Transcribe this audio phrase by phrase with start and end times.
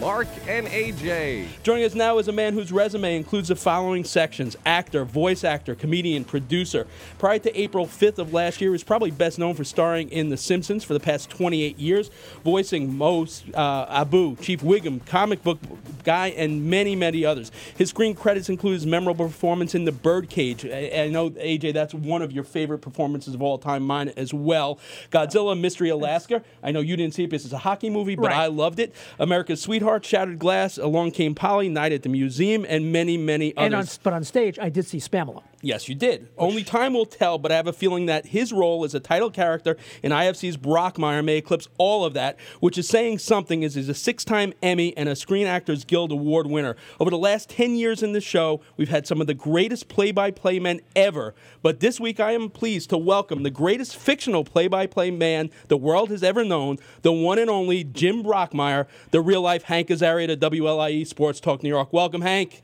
[0.00, 1.46] Mark and AJ.
[1.62, 5.74] Joining us now is a man whose resume includes the following sections actor, voice actor,
[5.74, 6.86] comedian, producer.
[7.18, 10.30] Prior to April 5th of last year, he was probably best known for starring in
[10.30, 12.10] The Simpsons for the past 28 years,
[12.42, 15.58] voicing Mose, uh, Abu, Chief Wiggum, comic book
[16.02, 17.52] guy, and many, many others.
[17.76, 20.64] His screen credits include his memorable performance in The Birdcage.
[20.64, 24.32] I, I know, AJ, that's one of your favorite performances of all time, mine as
[24.32, 24.78] well.
[25.10, 26.42] Godzilla Mystery Alaska.
[26.62, 28.38] I know you didn't see it because it's a hockey movie, but Right.
[28.38, 28.94] I loved it.
[29.18, 33.74] America's Sweetheart, Shattered Glass, Along Came Polly, Night at the Museum, and many, many And
[33.74, 33.98] on, others.
[34.02, 35.42] but on stage, I did see Spamalot.
[35.62, 36.28] Yes, you did.
[36.38, 39.30] Only time will tell, but I have a feeling that his role as a title
[39.30, 43.88] character in IFC's Brockmire may eclipse all of that, which is saying something as he's
[43.88, 46.76] a six-time Emmy and a Screen Actors Guild Award winner.
[46.98, 50.60] Over the last 10 years in the show, we've had some of the greatest play-by-play
[50.60, 55.50] men ever, but this week I am pleased to welcome the greatest fictional play-by-play man
[55.68, 60.26] the world has ever known, the one and only Jim Brockmire, the real-life Hank Azaria
[60.26, 61.92] to WLIE Sports Talk New York.
[61.92, 62.62] Welcome, Hank.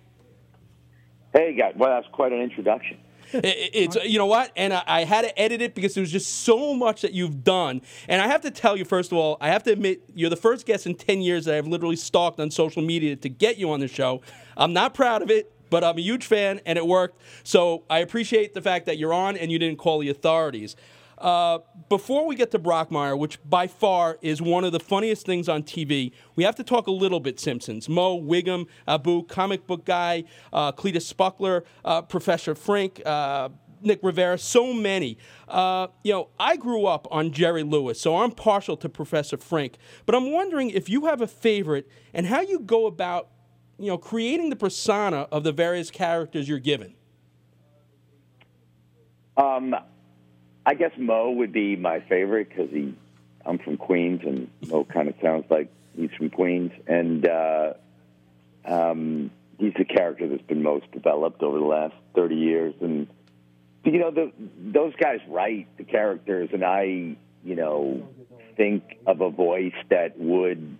[1.36, 1.74] Hey, guys.
[1.76, 2.96] Well, that's quite an introduction.
[3.30, 6.44] It's you know what, and I, I had to edit it because there was just
[6.44, 7.82] so much that you've done.
[8.08, 10.36] And I have to tell you, first of all, I have to admit you're the
[10.36, 13.70] first guest in ten years that I've literally stalked on social media to get you
[13.70, 14.22] on the show.
[14.56, 17.20] I'm not proud of it, but I'm a huge fan, and it worked.
[17.42, 20.74] So I appreciate the fact that you're on and you didn't call the authorities.
[21.18, 25.48] Uh, before we get to Brockmire, which by far is one of the funniest things
[25.48, 27.88] on TV, we have to talk a little bit Simpsons.
[27.88, 33.00] Moe, Wiggum, Abu, comic book guy, uh, Cletus Spuckler, uh, Professor Frink.
[33.06, 33.48] uh,
[33.82, 35.18] Nick Riviera, so many.
[35.48, 39.76] Uh, you know, I grew up on Jerry Lewis, so I'm partial to Professor Frink.
[40.06, 43.28] But I'm wondering if you have a favorite and how you go about,
[43.78, 46.94] you know, creating the persona of the various characters you're given.
[49.36, 49.74] Um,
[50.66, 52.92] I guess Moe would be my favorite because he,
[53.44, 57.74] I'm from Queens, and Moe kind of sounds like he's from Queens, and uh,
[58.64, 62.74] um, he's the character that's been most developed over the last 30 years.
[62.80, 63.06] And
[63.84, 68.08] you know, the, those guys write the characters, and I, you know,
[68.56, 70.78] think of a voice that would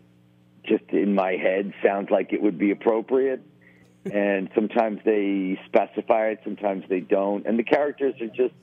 [0.65, 3.41] just in my head sounds like it would be appropriate.
[4.05, 7.47] and sometimes they specify it, sometimes they don't.
[7.47, 8.55] And the characters are just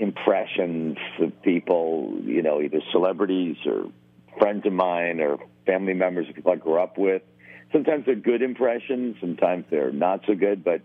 [0.00, 3.92] impressions of people, you know, either celebrities or
[4.38, 7.22] friends of mine or family members of people I grew up with.
[7.70, 10.80] Sometimes they're good impressions, sometimes they're not so good, but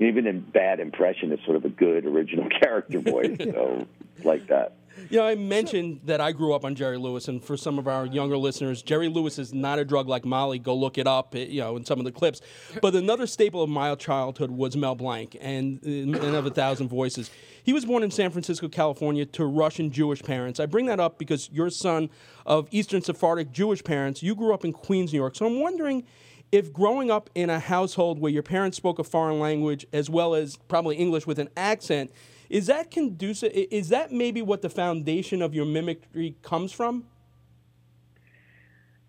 [0.00, 3.36] even in bad impression is sort of a good original character voice.
[3.38, 3.86] so
[4.24, 4.72] like that.
[5.10, 7.86] You know, I mentioned that I grew up on Jerry Lewis, and for some of
[7.86, 10.58] our younger listeners, Jerry Lewis is not a drug like Molly.
[10.58, 12.40] Go look it up, you know, in some of the clips.
[12.80, 17.30] But another staple of my childhood was Mel Blanc, and and of a thousand voices.
[17.62, 20.60] He was born in San Francisco, California, to Russian Jewish parents.
[20.60, 22.10] I bring that up because you're a son
[22.46, 24.22] of Eastern Sephardic Jewish parents.
[24.22, 25.36] You grew up in Queens, New York.
[25.36, 26.04] So I'm wondering
[26.52, 30.34] if growing up in a household where your parents spoke a foreign language as well
[30.34, 32.12] as probably English with an accent,
[32.48, 33.52] is that conducive?
[33.52, 37.04] Is that maybe what the foundation of your mimicry comes from?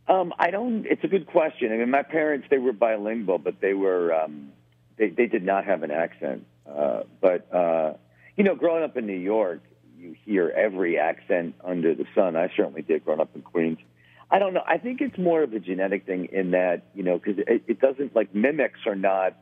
[0.08, 0.86] Um, I don't.
[0.86, 1.72] It's a good question.
[1.72, 4.52] I mean, my parents they were bilingual, but they were um,
[4.97, 6.46] they they did not have an accent.
[6.66, 7.94] Uh, but uh,
[8.38, 9.62] you know, growing up in New York,
[9.97, 12.36] you hear every accent under the sun.
[12.36, 13.80] I certainly did growing up in Queens.
[14.30, 14.64] I don't know.
[14.66, 17.80] I think it's more of a genetic thing in that you know because it, it
[17.81, 19.36] doesn't like mimics are not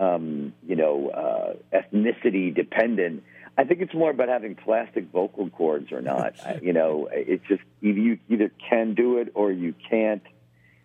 [0.00, 3.22] um, you know uh, ethnicity dependent.
[3.58, 6.34] I think it's more about having plastic vocal cords or not.
[6.44, 10.22] I, you know, it's just either you either can do it or you can't.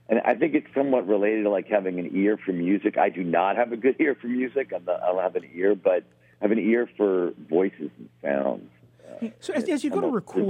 [0.07, 2.97] And I think it's somewhat related to like having an ear for music.
[2.97, 4.71] I do not have a good ear for music.
[4.75, 6.03] I'm not, I don't have an ear, but
[6.41, 8.69] I have an ear for voices and sounds.
[9.39, 10.45] So as, as you go to record.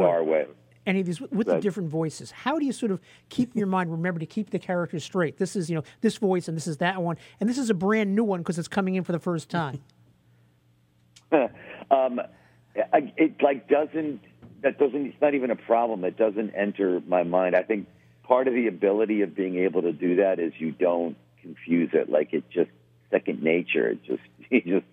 [0.86, 3.00] Any of these with with the different voices, how do you sort of
[3.30, 5.38] keep in your mind, remember to keep the characters straight?
[5.38, 7.74] This is, you know, this voice and this is that one, and this is a
[7.74, 9.82] brand new one because it's coming in for the first time.
[11.32, 12.22] um,
[12.94, 14.22] I- it like doesn't
[14.62, 16.04] that doesn't it's not even a problem.
[16.04, 17.56] It doesn't enter my mind.
[17.56, 17.88] I think
[18.24, 22.10] part of the ability of being able to do that is you don't confuse it.
[22.10, 22.72] Like it's just
[23.12, 23.90] second nature.
[23.90, 24.86] It just you just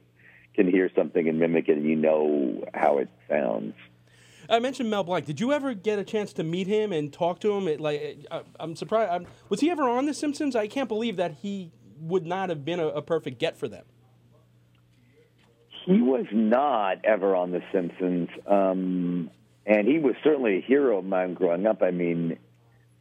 [0.55, 3.75] can hear something and mimic it and you know how it sounds
[4.49, 5.25] I mentioned Mel Blanc.
[5.27, 7.69] Did you ever get a chance to meet him and talk to him?
[7.69, 9.11] It, like, I, I'm surprised.
[9.11, 10.57] I'm, was he ever on The Simpsons?
[10.57, 13.85] I can't believe that he would not have been a, a perfect get for them.
[15.85, 19.31] He was not ever on The Simpsons, um,
[19.67, 21.83] and he was certainly a hero of mine growing up.
[21.83, 22.39] I mean,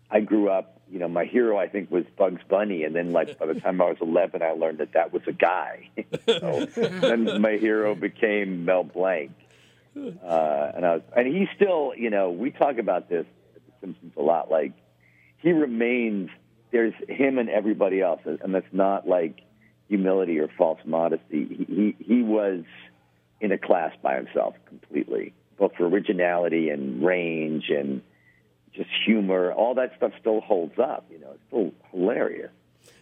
[0.10, 0.80] I grew up.
[0.90, 3.80] You know, my hero I think was Bugs Bunny, and then like by the time
[3.82, 5.90] I was 11, I learned that that was a guy.
[6.28, 9.32] so then my hero became Mel Blanc,
[9.96, 13.72] uh, and I was, and he still, you know, we talk about this at The
[13.82, 14.50] Simpsons a lot.
[14.50, 14.74] Like
[15.38, 16.30] he remains.
[16.72, 19.42] There's him and everybody else, and that's not like
[19.90, 21.46] humility or false modesty.
[21.46, 22.64] He, he he was
[23.42, 28.02] in a class by himself completely, both for originality and range and
[28.74, 29.52] just humor.
[29.52, 31.06] All that stuff still holds up.
[31.12, 32.52] You know, it's still hilarious.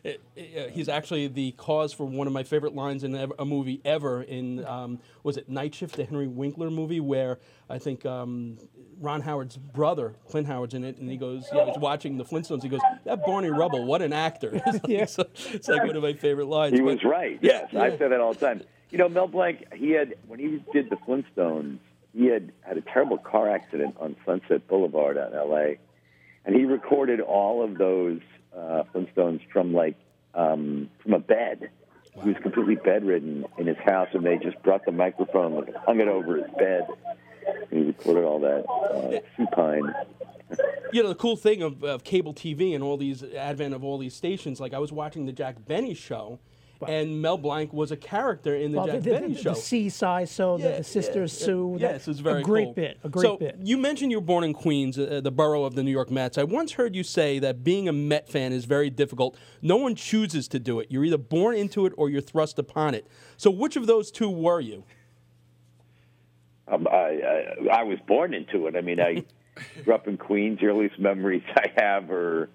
[0.03, 3.81] It- it- he's actually the cause for one of my favorite lines in a movie
[3.83, 4.21] ever.
[4.23, 8.57] In um, was it Night Shift, the Henry Winkler movie, where I think um,
[8.99, 12.63] Ron Howard's brother, Clint Howard's in it, and he goes, yeah, he's watching the Flintstones.
[12.63, 15.05] He goes, "That Barney Rubble, what an actor!" It's like, Yeah.
[15.05, 16.73] so- it's like one of my favorite lines.
[16.73, 17.37] He but- was right.
[17.41, 18.61] Yeah, Yes, I say that all the time.
[18.91, 19.65] You know, Mel Blanc.
[19.75, 21.77] He had when he did the Flintstones.
[22.15, 25.77] He had had a terrible car accident on Sunset Boulevard out in L.A.
[26.43, 28.19] and he recorded all of those
[28.55, 29.95] uh, Flintstones from like
[30.33, 31.69] um, from a bed.
[32.21, 35.99] He was completely bedridden in his house, and they just brought the microphone, and hung
[36.01, 36.87] it over his bed.
[37.47, 39.93] And he recorded all that uh, supine.
[40.91, 43.97] you know the cool thing of, of cable TV and all these advent of all
[43.97, 44.59] these stations.
[44.59, 46.39] Like I was watching the Jack Benny show,
[46.87, 49.49] and Mel Blanc was a character in the Well, Jack the, the, Benny the, show.
[49.49, 51.77] the seaside, so the, Yeah, the sisters yeah, Sue.
[51.79, 51.87] yeah.
[51.87, 52.73] that- Yes, it's very a great cool.
[52.73, 52.99] bit.
[53.03, 53.57] A great so bit.
[53.61, 56.37] you mentioned you were born in Queens, uh, the borough of the New York Mets.
[56.37, 59.37] I once heard you say that being a Met fan is very difficult.
[59.61, 60.87] No one chooses to do it.
[60.89, 63.05] You're either born into it or you're thrust upon it.
[63.37, 64.83] So which of those two were you?
[66.67, 66.95] Um, I,
[67.71, 68.75] I, I was born into it.
[68.75, 69.23] I mean, I
[69.83, 70.59] grew up in Queens.
[70.59, 72.49] The earliest memories I have are,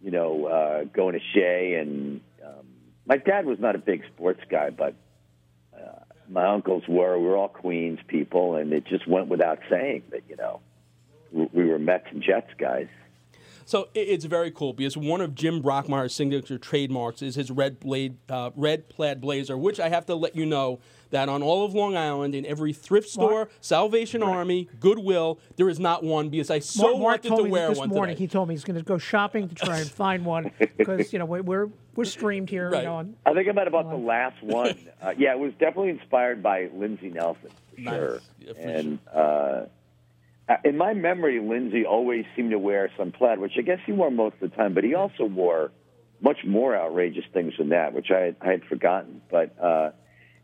[0.00, 1.74] you know, uh, going to Shea.
[1.74, 2.20] And
[3.08, 4.94] my dad was not a big sports guy, but
[5.74, 7.18] uh, my uncles were.
[7.18, 10.60] We were all Queens people, and it just went without saying that, you know,
[11.32, 12.88] we we were Mets and Jets guys.
[13.68, 18.16] So it's very cool because one of Jim Brockmire's signature trademarks is his red blade,
[18.30, 20.80] uh, red plaid blazer, which I have to let you know
[21.10, 25.68] that on all of Long Island, in every thrift store, Mark- Salvation Army, Goodwill, there
[25.68, 27.90] is not one because I so Mark, Mark wanted told to me wear this one
[27.90, 28.14] morning.
[28.14, 28.24] today.
[28.24, 31.18] He told me he's going to go shopping to try and find one because you
[31.18, 32.70] know we- we're we're streamed here.
[32.70, 32.78] Right.
[32.78, 34.78] You know, and I think I might have bought the last one.
[35.02, 37.94] Uh, yeah, it was definitely inspired by Lindsey Nelson, for Nice.
[37.94, 38.20] sure.
[38.40, 39.60] Yeah, for and uh,
[40.64, 44.10] in my memory, Lindsey always seemed to wear some plaid, which I guess he wore
[44.10, 44.74] most of the time.
[44.74, 45.70] But he also wore
[46.20, 49.20] much more outrageous things than that, which I had, I had forgotten.
[49.30, 49.90] But uh,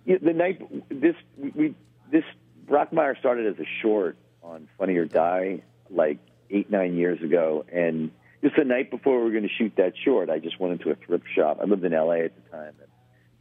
[0.07, 1.75] the night this we
[2.11, 2.25] this
[2.67, 6.19] Brockmire started as a short on Funny or Die like
[6.51, 8.11] eight nine years ago, and
[8.43, 10.91] just the night before we were going to shoot that short, I just went into
[10.91, 11.59] a thrift shop.
[11.63, 12.25] I lived in L.A.
[12.25, 12.75] at the time,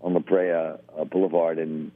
[0.02, 1.92] on La Brea uh, Boulevard, and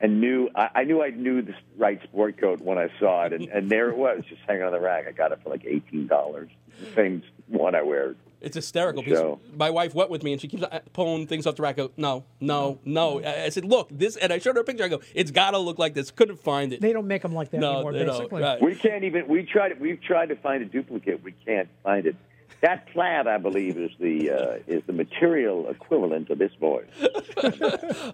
[0.00, 3.32] and knew I, I knew I knew the right sport coat when I saw it,
[3.32, 5.06] and, and there it was, just hanging on the rack.
[5.06, 6.50] I got it for like eighteen dollars.
[6.80, 8.14] The same one I wear.
[8.40, 9.40] It's hysterical because show.
[9.54, 11.74] my wife went with me and she keeps uh, pulling things off the rack.
[11.74, 13.22] I go, no, no, no.
[13.22, 14.82] I I said, look, this, and I showed her a picture.
[14.82, 16.10] I go, it's got to look like this.
[16.10, 16.80] Couldn't find it.
[16.80, 17.92] they don't make them like that no, anymore.
[17.92, 18.62] basically, Right.
[18.62, 19.28] We can't even.
[19.28, 19.78] We tried.
[19.78, 21.22] We've tried to find a duplicate.
[21.22, 22.16] We can't find it.
[22.62, 26.86] That plaid, I believe, is the uh, is the material equivalent of this voice.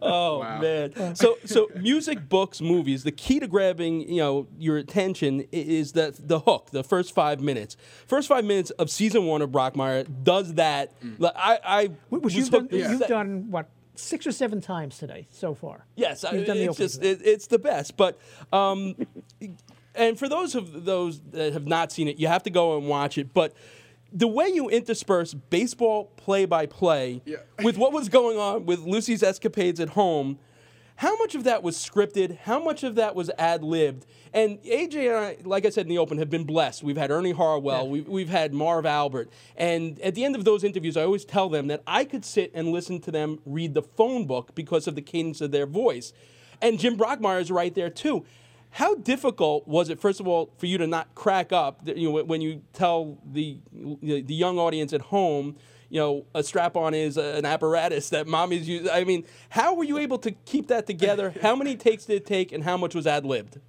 [0.03, 1.17] Oh man!
[1.17, 3.03] So so music, books, movies.
[3.03, 7.41] The key to grabbing you know your attention is that the hook, the first five
[7.41, 7.77] minutes.
[8.07, 10.93] First five minutes of season one of Brockmire does that.
[11.19, 12.61] Like, I I which was you've done.
[12.63, 15.87] hooked the You've done what six or seven times today so far.
[15.97, 17.97] Yes, I, You've done the it's opening just it, it's the best.
[17.97, 18.19] But
[18.53, 18.95] um,
[19.95, 22.89] and for those of those that have not seen it, you have to go and
[22.89, 23.33] watch it.
[23.35, 23.55] But
[24.13, 27.23] the way you intersperse baseball play-by-play
[27.63, 30.39] with what was going on with Lucy's escapades at home.
[30.97, 32.39] How much of that was scripted?
[32.39, 34.07] How much of that was ad libbed?
[34.33, 36.83] And AJ and I, like I said in the open, have been blessed.
[36.83, 39.29] We've had Ernie Harwell, we've, we've had Marv Albert.
[39.57, 42.51] And at the end of those interviews, I always tell them that I could sit
[42.55, 46.15] and listen to them read the phone book because of the cadence of their voice.
[46.63, 48.25] And Jim Brockmire is right there too.
[48.71, 51.81] How difficult was it, first of all, for you to not crack up?
[51.85, 55.57] You know, when you tell the the young audience at home,
[55.89, 58.89] you know, a strap-on is an apparatus that mommy's use.
[58.93, 61.33] I mean, how were you able to keep that together?
[61.41, 63.57] How many takes did it take, and how much was ad-libbed?
[63.57, 63.61] Uh,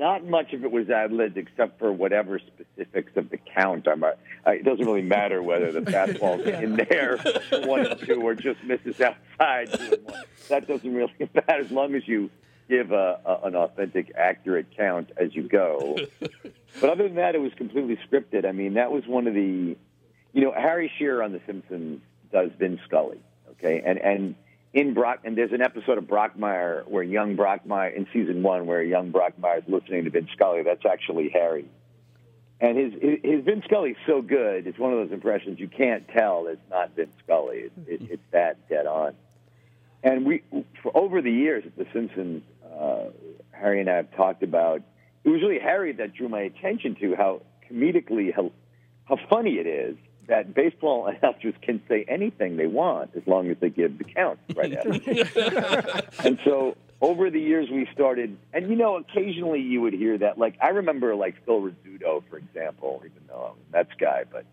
[0.00, 3.86] not much of it was ad libbed except for whatever specifics of the count.
[3.86, 4.12] I'm, uh,
[4.46, 7.18] it doesn't really matter whether the fastball's in there
[7.68, 10.22] one and two or just misses outside two and one.
[10.48, 12.30] That doesn't really matter as long as you
[12.68, 15.98] give a, a, an authentic, accurate count as you go.
[16.80, 18.46] but other than that, it was completely scripted.
[18.46, 19.76] I mean, that was one of the,
[20.32, 22.00] you know, Harry Shearer on The Simpsons
[22.32, 24.34] does Vin Scully, okay, and and
[24.72, 28.82] in Brock, and there's an episode of Brockmire where young Brockmire in season one where
[28.82, 30.62] young Brockmire is listening to Vin Scully.
[30.62, 31.66] That's actually Harry,
[32.60, 34.66] and his his Vin Scully's so good.
[34.66, 37.56] It's one of those impressions you can't tell it's not Vin Scully.
[37.58, 39.14] It, it, it's that dead on.
[40.02, 40.42] And we,
[40.82, 43.06] for over the years at The Simpsons, uh,
[43.50, 44.82] Harry and I have talked about.
[45.22, 48.52] It was really Harry that drew my attention to how comedically how,
[49.04, 49.96] how funny it is
[50.30, 54.38] that baseball announcers can say anything they want as long as they give the count
[54.56, 56.26] right after.
[56.26, 60.38] and so over the years we started, and you know, occasionally you would hear that.
[60.38, 64.44] Like I remember, like Phil Rizzuto, for example, even though I'm a Mets guy, but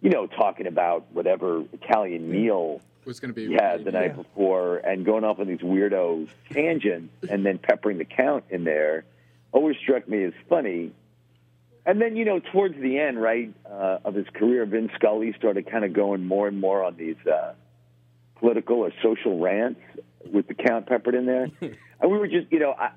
[0.00, 4.16] you know, talking about whatever Italian meal was going to be he had the night
[4.16, 9.04] before, and going off on these weirdo tangents, and then peppering the count in there,
[9.52, 10.92] always struck me as funny.
[11.86, 15.70] And then, you know, towards the end, right, uh, of his career, Vin Scully started
[15.70, 17.54] kind of going more and more on these uh,
[18.38, 19.80] political or social rants
[20.30, 21.48] with the count peppered in there.
[21.60, 22.90] and we were just, you know, I,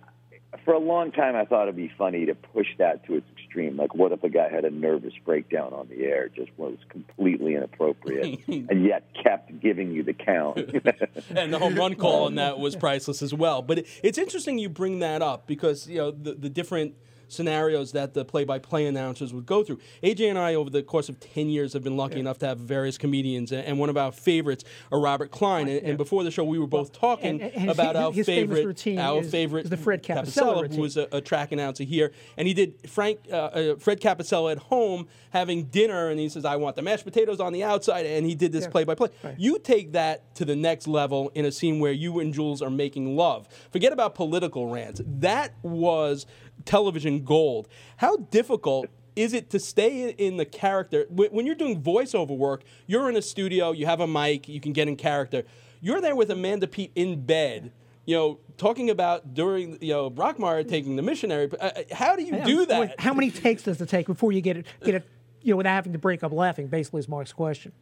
[0.65, 3.77] for a long time, I thought it'd be funny to push that to its extreme.
[3.77, 7.55] Like, what if a guy had a nervous breakdown on the air, just was completely
[7.55, 10.57] inappropriate, and yet kept giving you the count?
[11.35, 13.61] and the home run call on that was priceless as well.
[13.61, 16.95] But it, it's interesting you bring that up because you know the, the different
[17.27, 19.79] scenarios that the play-by-play announcers would go through.
[20.01, 22.21] AJ and I, over the course of ten years, have been lucky yeah.
[22.21, 25.67] enough to have various comedians, and one of our favorites are Robert Klein.
[25.67, 25.89] And, yeah.
[25.89, 28.25] and before the show, we were both well, talking and, and about his, our his
[28.25, 31.83] favorite, routine our is, favorite is the Fred Capossela, who was a, a, track announcer
[31.83, 36.29] here, and he did Frank uh, uh, Fred Capossela at home having dinner, and he
[36.29, 39.09] says, "I want the mashed potatoes on the outside," and he did this play-by-play.
[39.23, 39.39] Right.
[39.39, 42.69] You take that to the next level in a scene where you and Jules are
[42.69, 43.47] making love.
[43.71, 45.01] Forget about political rants.
[45.05, 46.25] That was
[46.65, 47.67] television gold.
[47.97, 51.05] How difficult is it to stay in the character?
[51.09, 54.73] When you're doing voiceover work, you're in a studio, you have a mic, you can
[54.73, 55.43] get in character.
[55.81, 57.71] You're there with Amanda Peet in bed,
[58.05, 61.49] you know, talking about during, you know, Brockmire taking the missionary.
[61.59, 62.99] Uh, uh, how do you do that?
[62.99, 65.09] How many takes does it take before you get it, get it,
[65.41, 66.67] you know, without having to break up laughing?
[66.67, 67.73] Basically, is Mark's question.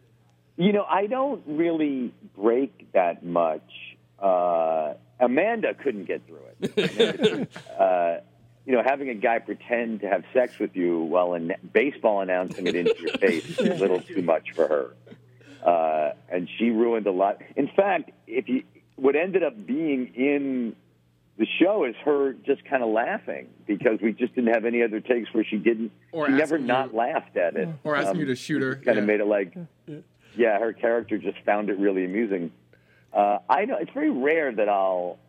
[0.58, 3.64] You know, I don't really break that much.
[4.20, 7.50] Uh, Amanda couldn't get through it.
[7.80, 8.18] uh,
[8.72, 12.68] you know, having a guy pretend to have sex with you while in baseball announcing
[12.68, 14.96] it into your face is a little too much for her.
[15.62, 17.42] Uh, and she ruined a lot.
[17.58, 18.64] In fact, if you
[18.96, 20.74] what ended up being in
[21.38, 25.02] the show is her just kind of laughing because we just didn't have any other
[25.02, 25.92] takes where she didn't.
[26.14, 27.68] Or she never you, not laughed at it.
[27.84, 28.76] Or asking um, you to shoot her.
[28.76, 28.94] Kind yeah.
[29.00, 29.54] of made it like,
[30.38, 32.54] yeah, her character just found it really amusing.
[33.12, 35.20] Uh, I know it's very rare that I'll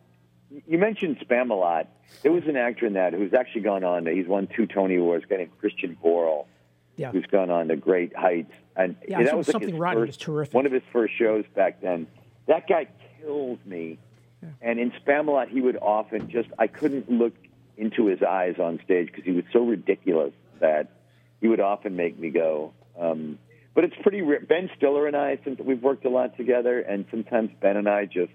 [0.67, 1.87] you mentioned Spamalot.
[2.21, 4.05] There was an actor in that who's actually gone on.
[4.05, 5.25] He's won two Tony Awards.
[5.27, 6.45] Getting Christian Borle,
[6.95, 7.11] yeah.
[7.11, 8.51] who's gone on to great heights.
[8.75, 9.97] And yeah, that was like something right.
[9.97, 10.53] was terrific.
[10.53, 12.07] One of his first shows back then.
[12.47, 12.87] That guy
[13.19, 13.99] kills me.
[14.41, 14.49] Yeah.
[14.61, 17.33] And in Spamalot, he would often just I couldn't look
[17.77, 20.91] into his eyes on stage because he was so ridiculous that
[21.41, 22.73] he would often make me go.
[22.99, 23.39] Um,
[23.73, 24.39] but it's pretty rare.
[24.41, 28.05] Ben Stiller and I, since we've worked a lot together, and sometimes Ben and I
[28.05, 28.31] just.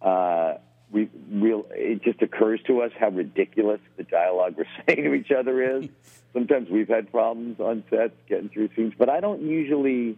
[0.00, 0.58] Uh,
[0.90, 5.30] we real it just occurs to us how ridiculous the dialogue we're saying to each
[5.30, 5.88] other is.
[6.32, 10.16] Sometimes we've had problems on sets getting through scenes, but I don't usually.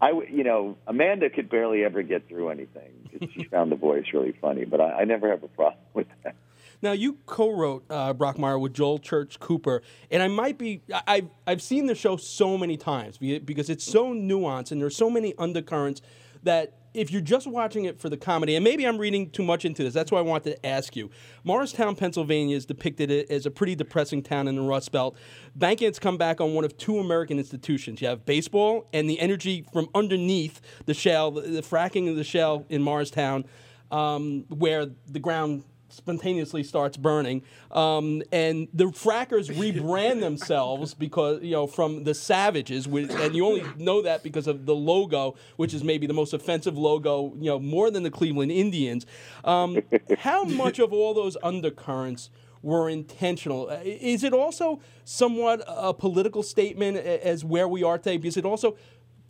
[0.00, 2.90] I you know Amanda could barely ever get through anything.
[3.34, 6.34] She found the voice really funny, but I, I never have a problem with that.
[6.82, 11.62] Now you co-wrote uh, Brockmire with Joel Church Cooper, and I might be I've I've
[11.62, 16.02] seen the show so many times because it's so nuanced and there's so many undercurrents
[16.42, 19.64] that if you're just watching it for the comedy, and maybe I'm reading too much
[19.64, 21.10] into this, that's why I wanted to ask you.
[21.44, 25.16] Morristown, Pennsylvania is depicted as a pretty depressing town in the Rust Belt.
[25.56, 28.00] Banking come back on one of two American institutions.
[28.00, 32.24] You have baseball and the energy from underneath the shell, the, the fracking of the
[32.24, 33.44] shell in Morristown,
[33.90, 37.42] um, where the ground spontaneously starts burning.
[37.70, 43.64] Um, and the frackers rebrand themselves because, you know, from the savages, and you only
[43.76, 47.58] know that because of the logo, which is maybe the most offensive logo, you know,
[47.58, 49.06] more than the Cleveland Indians.
[49.44, 49.80] Um,
[50.18, 52.30] how much of all those undercurrents
[52.62, 53.68] were intentional.
[53.68, 58.16] Uh, is it also somewhat a political statement as where we are today?
[58.16, 58.76] Because it also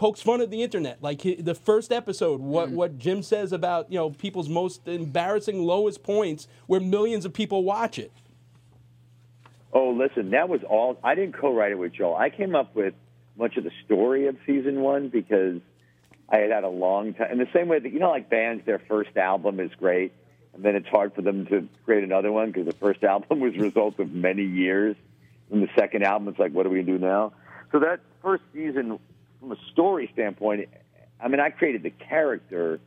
[0.03, 1.01] pokes fun at the internet.
[1.01, 2.73] Like the first episode, what mm.
[2.73, 7.63] what Jim says about you know people's most embarrassing lowest points, where millions of people
[7.63, 8.11] watch it.
[9.73, 10.99] Oh, listen, that was all.
[11.05, 12.17] I didn't co-write it with Joel.
[12.17, 12.95] I came up with
[13.37, 15.61] much of the story of season one because
[16.29, 17.31] I had had a long time.
[17.31, 20.13] In the same way that you know, like bands, their first album is great,
[20.53, 23.55] and then it's hard for them to create another one because the first album was
[23.55, 24.97] a result of many years.
[25.53, 27.35] And the second album, it's like, what are we gonna do now?
[27.71, 28.99] So that first season
[29.43, 30.69] from a story standpoint,
[31.21, 32.79] I mean, I created the character,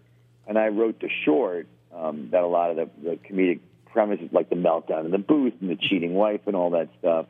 [0.48, 3.60] and I wrote the short um, that a lot of the, the comedic
[3.92, 7.28] premises, like the meltdown in the booth and the cheating wife and all that stuff.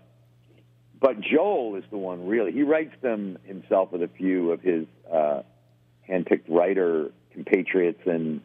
[1.02, 2.52] But Joel is the one really.
[2.52, 5.42] He writes them himself with a few of his uh,
[6.08, 8.42] handpicked writer compatriots, and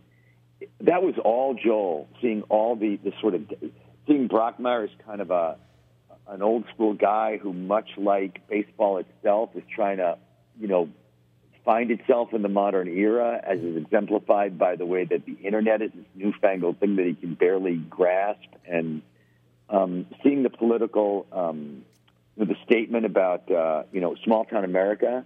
[0.81, 2.09] that was all Joel.
[2.21, 3.43] Seeing all the the sort of
[4.07, 5.57] seeing Brockmire as kind of a
[6.31, 10.17] an old school guy who, much like baseball itself, is trying to,
[10.61, 10.88] you know,
[11.64, 15.83] find itself in the modern era, as is exemplified by the way that the internet
[15.83, 19.02] is this newfangled thing that he can barely grasp, and
[19.69, 21.83] um, seeing the political, um,
[22.37, 25.25] the statement about, uh, you know, small town America.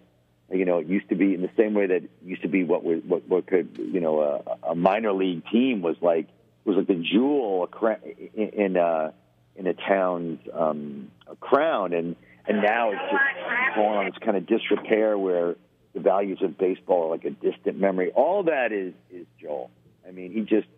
[0.52, 2.84] You know, it used to be in the same way that used to be what
[2.84, 6.28] was what, what could you know a, a minor league team was like
[6.64, 7.68] was like the jewel
[8.34, 8.48] in.
[8.50, 9.12] in uh,
[9.56, 11.10] in a town's um,
[11.40, 15.56] crown, and and now it's just fallen on this kind of disrepair where
[15.94, 18.10] the values of baseball are like a distant memory.
[18.12, 19.70] All that is is Joel.
[20.06, 20.68] I mean, he just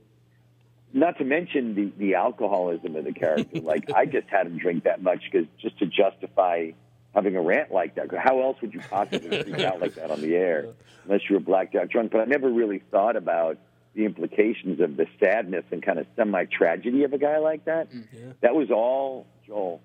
[0.92, 3.60] not to mention the the alcoholism of the character.
[3.62, 6.70] like I just had him drink that much because just to justify
[7.14, 8.08] having a rant like that.
[8.16, 10.68] How else would you possibly speak out like that on the air
[11.04, 12.12] unless you were blacked out drunk?
[12.12, 13.58] But I never really thought about
[13.94, 17.90] the implications of the sadness and kind of semi tragedy of a guy like that.
[17.90, 18.32] Mm, yeah.
[18.42, 19.80] That was all Joel.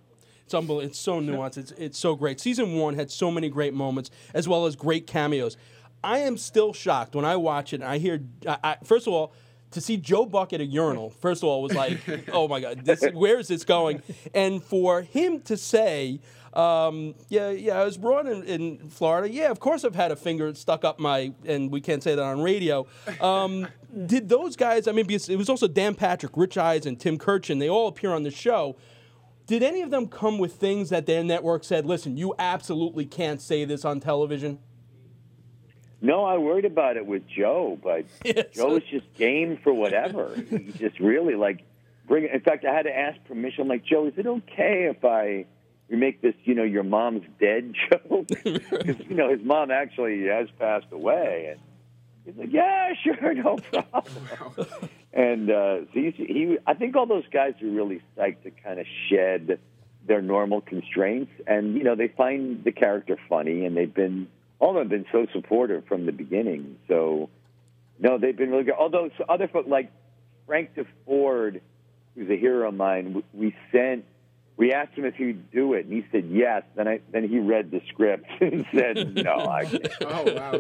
[0.51, 0.89] It's unbelievable.
[0.89, 1.57] It's so nuanced.
[1.57, 2.41] It's it's so great.
[2.41, 5.55] Season one had so many great moments as well as great cameos.
[6.03, 8.21] I am still shocked when I watch it and I hear.
[8.45, 9.33] I, I, first of all,
[9.71, 11.99] to see Joe Buck at a urinal, first of all, was like,
[12.33, 14.03] oh my god, this, where is this going?
[14.33, 16.19] And for him to say.
[16.53, 17.79] Um, yeah, yeah.
[17.79, 19.33] I was born in, in, Florida.
[19.33, 22.21] Yeah, of course I've had a finger stuck up my, and we can't say that
[22.21, 22.87] on radio.
[23.21, 23.69] Um,
[24.05, 24.85] did those guys?
[24.85, 27.57] I mean, it was also Dan Patrick, Rich Eisen, and Tim Kurkjian.
[27.57, 28.75] They all appear on the show.
[29.51, 33.41] Did any of them come with things that their network said, "Listen, you absolutely can't
[33.41, 34.59] say this on television"?
[35.99, 38.45] No, I worried about it with Joe, but yes.
[38.53, 40.33] Joe was just game for whatever.
[40.49, 41.65] he just really like
[42.07, 42.29] bring.
[42.33, 43.63] In fact, I had to ask permission.
[43.63, 45.45] I'm like, Joe, is it okay if I
[45.89, 48.29] we make this, you know, your mom's dead joke?
[48.29, 51.59] Because you know his mom actually has passed away, and
[52.25, 54.67] he's like, yeah, sure, no problem.
[55.13, 58.79] and uh, so he, he, I think all those guys are really psyched to kind
[58.79, 59.59] of shed
[60.07, 64.27] their normal constraints, and you know, they find the character funny, and they've been
[64.61, 66.77] all of them have been so supportive from the beginning.
[66.87, 67.29] So,
[67.99, 68.75] no, they've been really good.
[68.77, 69.91] Although so other folks like
[70.45, 71.61] Frank Deford,
[72.15, 74.05] who's a hero of mine, we sent.
[74.57, 76.61] We asked him if he'd do it, and he said yes.
[76.75, 79.47] Then I then he read the script and said no.
[79.47, 79.87] I can't.
[80.01, 80.59] Oh wow.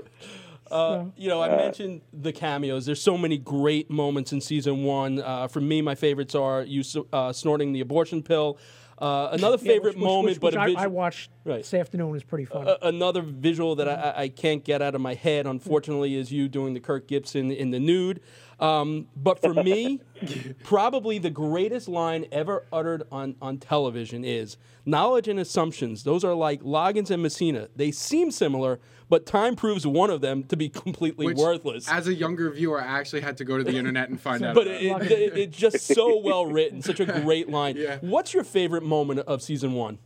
[0.71, 2.85] Uh, you know, I uh, mentioned the cameos.
[2.85, 5.21] There's so many great moments in season one.
[5.21, 8.57] Uh, for me, my favorites are you uh, snorting the abortion pill.
[8.97, 11.57] Uh, another favorite yeah, which, moment, which, which, but I, vis- I, watched right.
[11.57, 12.67] this afternoon is pretty fun.
[12.83, 16.75] another visual that I, I, can't get out of my head, unfortunately, is you doing
[16.75, 18.21] the Kirk Gibson in the nude.
[18.59, 20.01] Um, but for me,
[20.63, 24.55] probably the greatest line ever uttered on, on television is
[24.85, 26.03] knowledge and assumptions.
[26.03, 27.69] Those are like Loggins and Messina.
[27.75, 28.79] They seem similar,
[29.11, 31.91] but time proves one of them to be completely Which, worthless.
[31.91, 34.55] As a younger viewer, I actually had to go to the internet and find out.
[34.55, 37.75] But it, it, it, it's just so well written, such a great line.
[37.75, 37.97] Yeah.
[37.99, 39.99] What's your favorite moment of season one?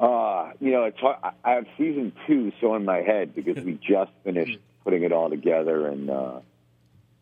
[0.00, 1.18] Uh, you know, it's hard.
[1.44, 5.28] I have season two so in my head because we just finished putting it all
[5.28, 6.40] together, and uh,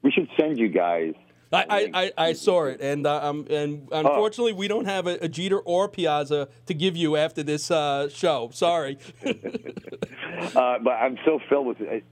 [0.03, 1.15] we should send you guys.
[1.53, 4.57] I, I, I, saw it, and uh, um, and unfortunately, oh.
[4.57, 8.51] we don't have a, a, Jeter or Piazza to give you after this uh, show.
[8.53, 8.99] Sorry.
[10.57, 12.05] Uh, but I'm so filled with it.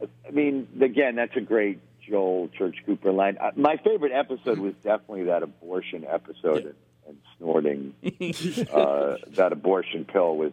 [0.00, 3.36] I mean, again, that's a great Joel Church Cooper line.
[3.40, 6.64] Uh, my favorite episode was definitely that abortion episode.
[6.64, 6.70] Yeah
[7.06, 7.94] and snorting
[8.72, 10.52] uh, that abortion pill was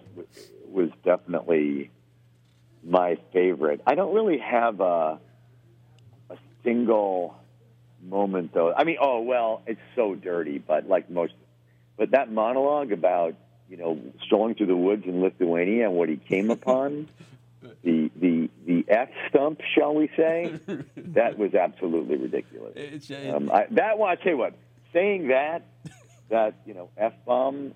[0.69, 1.89] was definitely
[2.83, 3.81] my favorite.
[3.85, 5.19] I don't really have a
[6.29, 7.35] a single
[8.03, 8.73] moment though.
[8.73, 11.33] I mean, oh well, it's so dirty, but like most,
[11.97, 13.35] but that monologue about
[13.69, 17.07] you know strolling through the woods in Lithuania and what he came upon.
[17.83, 20.59] the the the F stump, shall we say?
[20.97, 23.09] that was absolutely ridiculous.
[23.33, 24.55] Um, I, that one, I tell you what,
[24.93, 25.65] saying that
[26.29, 27.73] that you know f bomb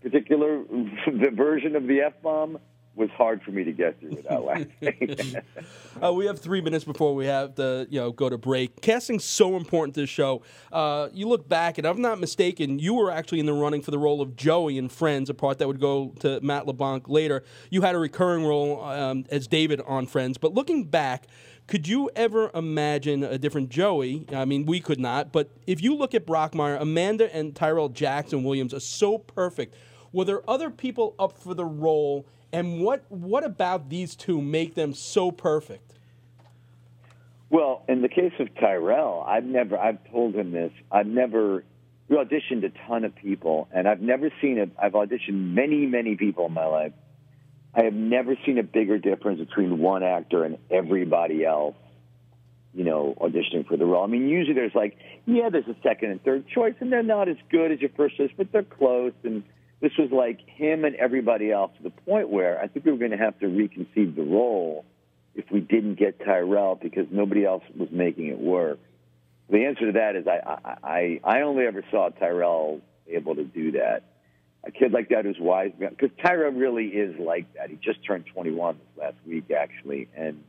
[0.00, 0.62] particular
[1.06, 2.58] the version of the f bomb
[2.98, 5.36] was hard for me to get through without laughing.
[6.02, 8.80] uh, we have three minutes before we have to, you know, go to break.
[8.82, 10.42] Casting's so important to the show.
[10.72, 13.80] Uh, you look back, and if I'm not mistaken, you were actually in the running
[13.80, 17.08] for the role of Joey in Friends, a part that would go to Matt LeBlanc
[17.08, 17.44] later.
[17.70, 21.26] You had a recurring role um, as David on Friends, but looking back,
[21.68, 24.24] could you ever imagine a different Joey?
[24.34, 28.42] I mean, we could not, but if you look at Brockmire, Amanda and Tyrel Jackson
[28.42, 29.74] Williams are so perfect.
[30.12, 34.74] Were there other people up for the role, and what what about these two make
[34.74, 35.88] them so perfect?
[37.50, 41.64] Well, in the case of Tyrel, I've never, I've told him this, I've never,
[42.08, 44.70] we auditioned a ton of people, and I've never seen it.
[44.80, 46.92] I've auditioned many, many people in my life.
[47.74, 51.76] I have never seen a bigger difference between one actor and everybody else,
[52.74, 54.04] you know, auditioning for the role.
[54.04, 57.30] I mean, usually there's like, yeah, there's a second and third choice, and they're not
[57.30, 59.12] as good as your first choice, but they're close.
[59.22, 59.42] And
[59.80, 62.98] this was like him and everybody else to the point where I think we were
[62.98, 64.84] going to have to reconceive the role
[65.34, 68.78] if we didn't get Tyrel because nobody else was making it work.
[69.48, 73.72] The answer to that is I I, I only ever saw Tyrel able to do
[73.72, 74.02] that.
[74.64, 77.70] A kid like that who's wise because Tyrel really is like that.
[77.70, 80.42] He just turned 21 this last week actually, and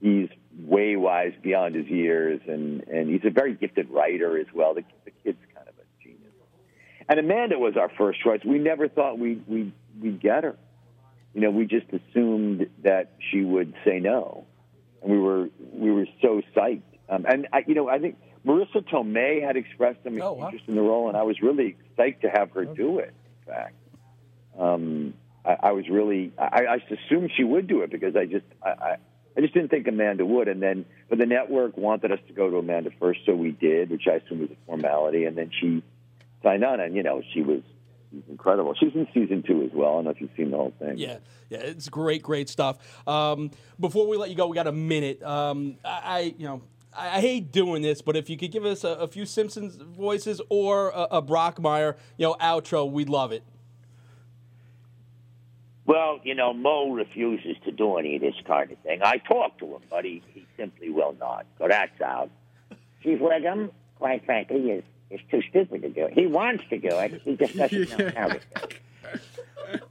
[0.00, 4.74] he's way wise beyond his years, and and he's a very gifted writer as well.
[4.74, 6.32] The, the kid's kind of a genius.
[7.08, 8.40] And Amanda was our first choice.
[8.44, 10.56] We never thought we we we'd get her
[11.36, 14.46] you know, we just assumed that she would say no,
[15.02, 16.80] and we were we were so psyched.
[17.10, 18.16] Um, and I, you know, I think
[18.46, 20.46] Marisa Tomei had expressed some Oh, wow.
[20.46, 23.12] interest in the role, and I was really psyched to have her do it.
[23.46, 23.74] In fact,
[24.58, 25.12] um,
[25.44, 28.46] I, I was really I, I just assumed she would do it because I just
[28.62, 28.96] I, I
[29.36, 30.48] I just didn't think Amanda would.
[30.48, 33.90] And then, but the network wanted us to go to Amanda first, so we did,
[33.90, 35.26] which I assume was a formality.
[35.26, 35.82] And then she
[36.46, 37.62] on, and you know, she was.
[38.12, 38.72] She's incredible.
[38.78, 39.90] She's in season two as well.
[39.90, 40.96] I don't know if you've seen the whole thing.
[40.96, 41.18] Yeah,
[41.50, 42.78] yeah, it's great, great stuff.
[43.06, 45.20] Um, before we let you go, we got a minute.
[45.24, 46.62] Um, I, I, you know,
[46.96, 49.76] I, I hate doing this, but if you could give us a, a few Simpsons
[49.76, 53.42] voices or a, a Brockmire, you know, outro, we'd love it.
[55.84, 59.00] Well, you know, Moe refuses to do any of this kind of thing.
[59.02, 61.44] I talked to him, but he, he simply will not.
[61.58, 62.30] So that's out.
[63.02, 66.12] Chief Wiggum, quite frankly, is, is too stupid to do it.
[66.14, 67.20] He wants to do it.
[67.24, 68.80] He just doesn't know how to do it.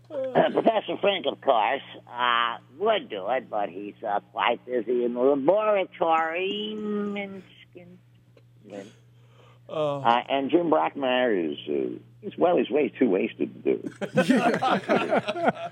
[0.09, 5.13] Uh, Professor Frink, of course, uh, would do it, but he's uh, quite busy in
[5.13, 6.73] the laboratory.
[6.77, 7.97] Minskin.
[9.67, 15.71] Uh, and Jim Brockmire is, uh, he's, well, he's way too wasted to do it.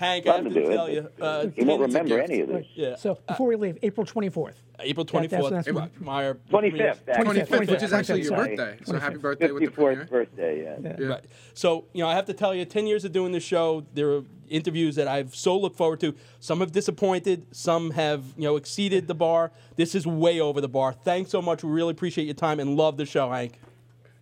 [0.00, 0.92] Hank, I Fun have to to tell it.
[0.94, 2.66] you, uh, He won't remember any of this.
[2.74, 2.96] Yeah.
[2.96, 4.54] So before we leave, April 24th.
[4.82, 5.52] April That- twenty that's- fourth.
[5.66, 6.38] that's what- Brockmire.
[6.48, 7.24] 25th, actually.
[7.42, 8.56] 25th, which is actually your 25th.
[8.56, 8.84] birthday.
[8.84, 10.04] So happy birthday with the 54th premiere.
[10.06, 10.94] birthday, yeah.
[10.98, 11.06] Yeah.
[11.06, 11.24] Right.
[11.52, 14.10] So, you know, I have to tell you, 10 years of doing this show, there
[14.10, 16.14] are interviews that I've so looked forward to.
[16.40, 19.52] Some have disappointed, some have, you know, exceeded the bar.
[19.76, 20.94] This is way over the bar.
[20.94, 21.62] Thanks so much.
[21.62, 23.58] We really appreciate your time and love the show, Hank.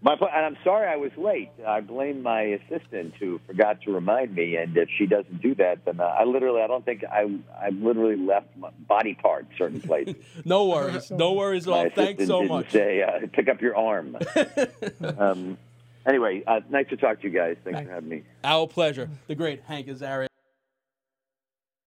[0.00, 1.50] My, and I'm sorry I was late.
[1.66, 4.54] I blame my assistant who forgot to remind me.
[4.54, 7.26] And if she doesn't do that, then uh, I literally, I don't think I,
[7.60, 10.14] I literally left my body parts certain places.
[10.44, 11.10] No worries.
[11.10, 11.86] No worries at my all.
[11.86, 12.70] assistant Thanks so didn't much.
[12.70, 14.16] say, uh, pick up your arm.
[15.18, 15.58] um,
[16.06, 17.56] anyway, uh, nice to talk to you guys.
[17.64, 17.88] Thanks Thanks.
[17.88, 18.22] for having me.
[18.44, 19.10] Our pleasure.
[19.26, 20.27] The great Hank Azaria.